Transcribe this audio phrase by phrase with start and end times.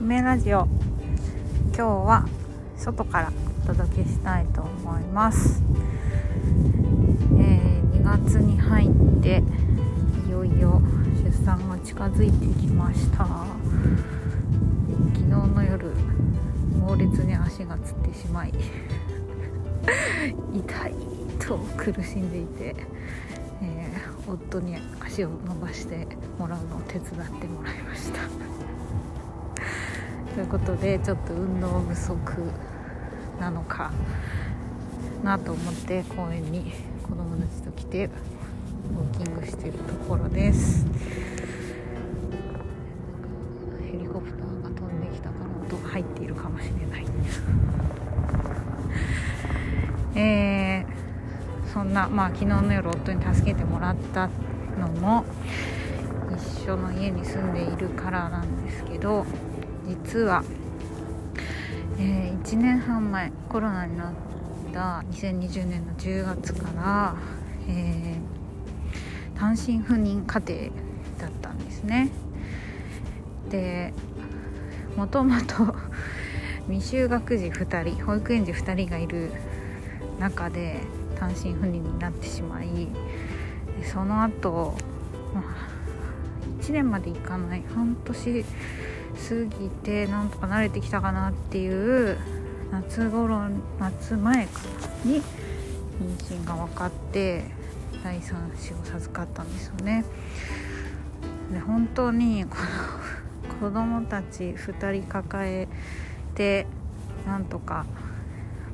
[0.00, 0.66] 梅ラジオ。
[1.76, 2.26] 今日は
[2.78, 3.32] 外から
[3.64, 5.62] お届けしたいと思います、
[7.38, 8.90] えー2月に入っ
[9.22, 9.42] て
[10.26, 10.80] いよいよ
[11.22, 13.26] 出産が近づいてきました。
[13.26, 15.92] 昨日の夜
[16.78, 18.54] 猛烈に足がつってしまい
[20.54, 20.94] 痛い
[21.38, 22.74] と苦しんでいて、
[23.60, 26.06] えー夫に足を伸ばして
[26.38, 27.04] もらうのを手伝っ
[27.40, 28.69] てもらいました。
[30.34, 32.14] ということでちょっと運動不足
[33.40, 33.92] なのか
[35.22, 40.86] なと思って公園に子供たちと来てウォーキングしてるところです。
[43.92, 47.06] ヘリコプターが飛んできたから音が入っているかもしれない。
[50.14, 51.00] えー
[51.72, 54.28] そんなまあ昨日の夜夫に助けてもらった
[54.80, 55.24] のも
[56.36, 59.24] 一緒の家に住んでいるからなんですけど
[59.90, 60.44] 実は、
[61.98, 64.12] え1年半前コロナになっ
[64.72, 67.16] た2020年の10月から、
[67.68, 68.40] えー
[69.40, 70.70] 単身赴任家庭
[71.18, 72.10] だったんですね。
[73.48, 73.94] で
[74.96, 75.74] もともと
[76.68, 79.32] 未就学児2人保育園児2人がいる
[80.18, 80.82] 中で
[81.18, 82.88] 単身赴任になってしまい
[83.90, 84.76] その後、
[85.32, 85.44] まあ
[86.60, 87.64] 1年までいかない。
[87.74, 88.44] 半年
[89.28, 92.18] 過ぎてなんとか慣れてきたかなっていう
[92.72, 94.60] 夏頃夏前か
[95.04, 95.22] に
[96.00, 97.44] 妊娠が分かって
[98.02, 100.04] 第3子を授かったんですよね。
[101.52, 102.56] で本当にこ
[103.60, 105.68] の 子供たち2人抱え
[106.34, 106.66] て
[107.26, 107.84] なんとか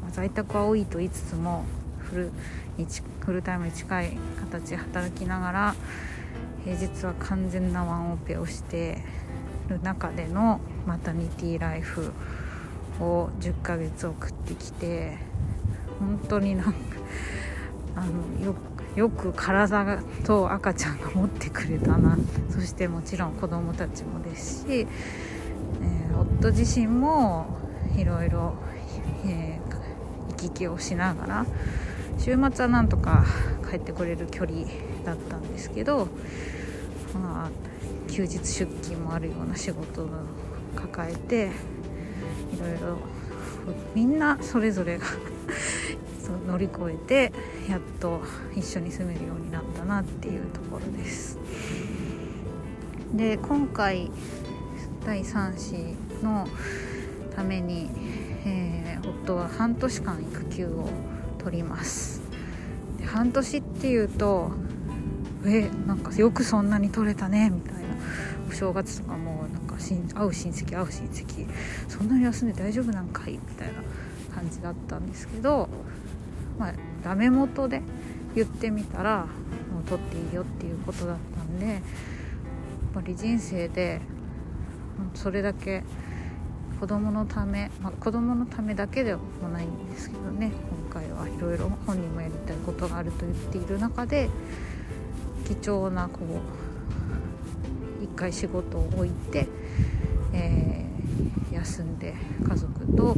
[0.00, 1.64] まあ在宅は多いと言いつつも
[1.98, 2.32] フル
[2.76, 5.74] にちフルタイムに近い形で働きながら
[6.64, 8.98] 平日は完全なワンオペをして
[9.68, 12.12] る中でのマタニティライフ
[13.00, 15.18] を10ヶ月送ってきて
[15.98, 16.72] 本当になんか
[17.96, 18.54] あのよ
[18.96, 22.18] よく体と赤ちゃんが持ってくれたな。
[22.50, 24.86] そしてもちろん子供たちもですし、えー
[26.42, 27.46] 夫自身も
[27.96, 28.54] いろいろ、
[29.24, 29.60] え
[30.30, 31.46] 行き来をしながら
[32.18, 33.24] 週末はなんとか
[33.68, 34.66] 帰ってこれる距離
[35.04, 36.08] だったんですけど、
[37.14, 37.50] まあ、
[38.12, 40.08] 休日出勤もあるような仕事を
[40.76, 41.50] 抱えて
[42.54, 42.98] いろいろ
[43.94, 45.06] みんなそれぞれが
[46.46, 47.32] 乗り越えて
[47.68, 48.22] やっと
[48.54, 51.38] 一緒に住めるようになったなっていうところです。
[53.14, 54.10] で今回
[55.04, 56.46] 第3子の
[57.34, 57.90] ために、
[58.44, 58.82] えー
[59.22, 60.88] 夫は半年間育休を
[61.38, 62.22] 取ります
[63.04, 64.50] 半年っていうと
[65.44, 67.71] えなんかよくそんなに取れたねみたいな
[68.52, 71.48] お正月とかもなんかしん会う親戚会う親戚
[71.88, 73.74] そんなに休んで大丈夫なんかいみたいな
[74.34, 75.68] 感じだったんですけど
[76.58, 77.82] まあダメ元で
[78.34, 79.26] 言ってみたら
[79.72, 81.82] もう取っていいよっていうことだったんでやっ
[82.94, 84.00] ぱり人生で
[85.14, 85.82] それだけ
[86.78, 90.50] 子供のため、まあ、子供のためだけでもないんですけどね
[90.90, 94.28] 今回はいろいろ本人もやりたいことがあると言っている中で
[95.46, 96.71] 貴重なこう
[98.22, 99.48] 回仕事を置いて、
[100.32, 100.92] えー
[101.52, 102.14] 休んで
[102.48, 103.14] 家族と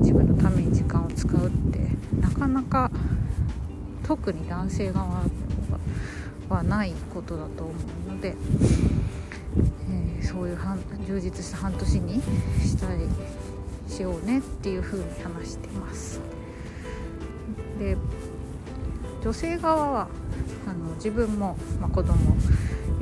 [0.00, 1.78] 自分のために時間を使うって
[2.20, 2.90] なかなか
[4.02, 5.22] 特に男性側
[6.48, 7.72] はないことだと思
[8.08, 8.34] うので。
[9.88, 10.58] えーそういう
[11.06, 12.20] 充実した半年に
[12.60, 12.98] したい
[13.88, 16.20] しようねっていう風に話してます
[17.78, 17.96] で
[19.22, 20.08] 女性側は
[20.66, 22.36] あの自分も、まあ、子供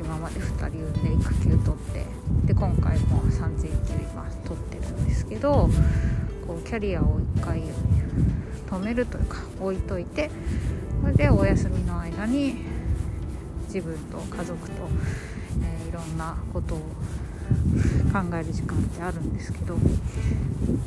[0.05, 2.05] 今まで2人産んで育休取って
[2.45, 5.69] で今回も産前休今取ってるんですけど
[6.47, 7.63] こうキャリアを1回
[8.69, 10.29] 止めるというか置いといて
[11.01, 12.55] それでお休みの間に
[13.65, 14.73] 自分と家族と、
[15.63, 16.79] えーいろんなことを
[18.11, 19.75] 考える時間ってあるんですけど、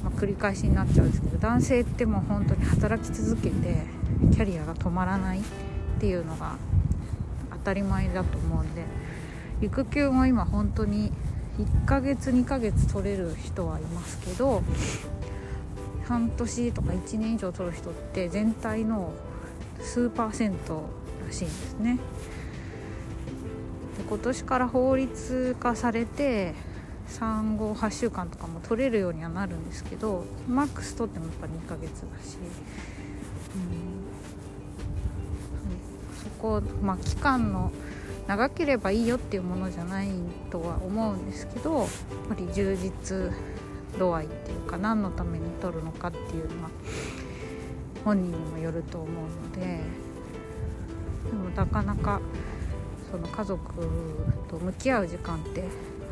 [0.03, 3.87] まあ繰り返しになっちゃうんですけど男性ってもう本当に働き続けて
[4.33, 5.43] キャリアが止まらないっ
[5.99, 6.57] ていうのが
[7.53, 8.85] 当たり前だと思うんで
[9.61, 11.13] 育休も今本当に
[11.59, 14.63] 1ヶ月2ヶ月取れる人はいますけど
[16.07, 19.13] 半年とか1年以上取る人って全体の
[19.81, 20.89] 数パーセント
[21.27, 21.99] らしいんですね。
[23.99, 26.55] で今年から法律化されて
[27.09, 32.37] 産後8週間とかも取れるようにはなるんですけどマックス取ってもやっぱり2ヶ月だし、
[33.55, 33.91] うん、
[36.23, 37.73] そこ、まあ、期間の
[38.29, 40.09] 長ければいいよっていうものじゃない
[40.51, 41.89] とは思うんですけどやっ
[42.29, 43.33] ぱり充実
[43.99, 46.71] 度合いっていうか何のために撮るのかっていうのは
[48.05, 49.09] 本人にもよると思う
[49.49, 49.81] ので
[51.31, 52.21] でもなかなか
[53.11, 53.61] その家族
[54.51, 55.65] と向き合う時間って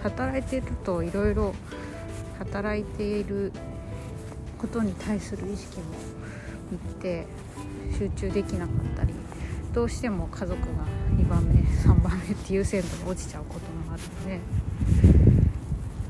[0.02, 1.54] 働いてるといろいろ
[2.38, 3.52] 働いている
[4.58, 5.84] ことに対する意識も
[6.72, 7.26] いって
[7.98, 9.12] 集中できなかったり
[9.76, 10.66] どうしても家族が
[11.18, 14.40] 2番目3番目って優先度が落ちちゃうこともあるので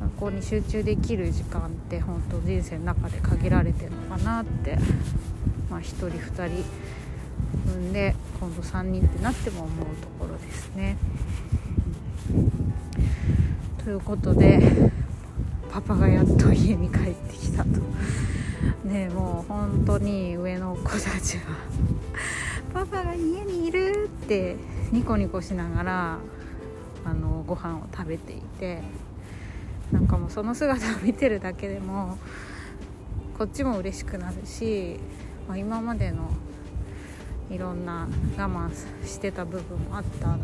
[0.01, 4.79] 学校に集中できる時間って本当人生の中で限られてるのかなって
[5.69, 6.65] まあ1人2人
[7.67, 10.97] 産んで今度3人ってなっても思うところですね。
[13.83, 14.63] ということで
[15.73, 17.71] パパがやっと家に帰ってきたと。
[18.85, 21.43] ねもう本当に上の子たちは
[22.77, 24.55] パパが家にいるって
[24.93, 26.19] ニコニコしながら
[27.07, 28.83] あのご飯を食べていて
[29.91, 32.19] なんかもうその姿を見てるだけでも
[33.39, 35.01] こっちも嬉しくなるし、
[35.49, 36.29] まあ、今までの
[37.51, 38.71] いろんな我慢
[39.07, 40.37] してた部分もあった。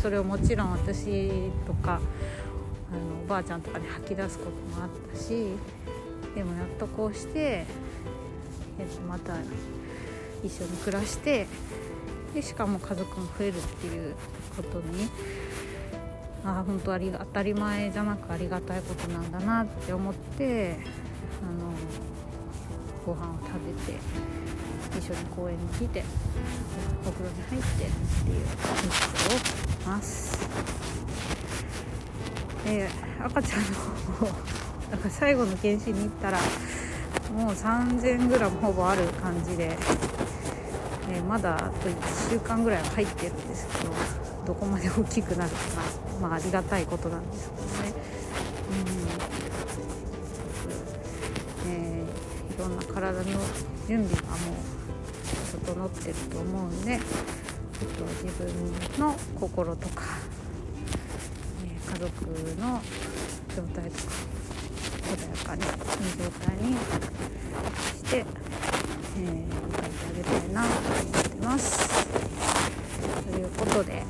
[0.00, 1.30] それをもちろん私
[1.66, 2.00] とか
[2.92, 5.28] あのおばあちゃんとかに吐き出すこともあったし
[6.34, 7.64] でもやっとこうして、
[8.80, 9.34] えっと、また
[10.44, 11.46] 一緒に暮らして
[12.34, 14.14] でしかも家族も増えるっていう
[14.56, 15.08] ことに
[16.44, 20.76] あ本当あり当たり前じゃなくありがたいことなんだなって思って
[21.42, 21.72] あの
[23.06, 23.98] ご飯を食べて
[24.98, 26.04] 一緒に公園に来て
[27.06, 27.88] お風呂に入ってっ
[28.24, 28.92] ていう日
[29.28, 30.38] 常を送ます。
[32.64, 32.88] で
[33.22, 33.66] 赤ちゃんの
[34.14, 34.26] 方
[34.90, 36.38] なんか最後の検診に行ったら
[37.32, 39.76] もう 3000g ほぼある感じで、
[41.14, 43.92] えー、まだあと1週間ぐらいは入ってるんですけど
[44.46, 45.56] どこまで大きくなるか
[46.20, 47.68] な、まあ、ありがたいことなんですけどね。
[51.66, 52.04] うんえ、
[52.54, 53.24] いろんな体の
[53.88, 54.56] 準備がもう
[55.64, 60.02] 整ってると思うんで、ちょっと自分の心とか、
[61.64, 62.10] え、家族
[62.60, 62.82] の
[63.56, 64.12] 状態とか
[65.04, 65.68] 穏やかにいい
[66.18, 66.76] 状態に
[67.96, 69.32] して、えー、迎
[69.78, 70.93] えてあげたいなと。
[73.74, 74.04] ことで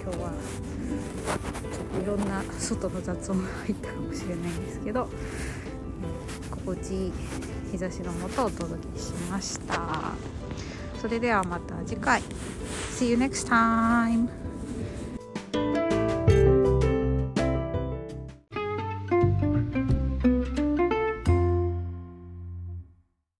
[0.00, 0.30] 今日は
[1.72, 5.08] ちょっといろんな外の雑音が入ったかもしれないんですけど、
[6.52, 7.12] 心地いい
[7.72, 10.12] 日差しのもとお届けしました。
[11.02, 12.22] それではまた次回
[12.96, 14.43] See you next time!